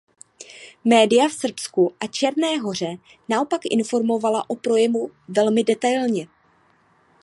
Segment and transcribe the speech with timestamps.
[0.93, 2.95] Média v Srbsku a Černé Hoře
[3.29, 6.27] naopak informovala o projevu velmi detailně.